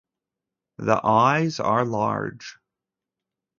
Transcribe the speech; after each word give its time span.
The 0.79 0.99
eyes 1.05 1.59
are 1.59 1.85
large. 1.85 2.57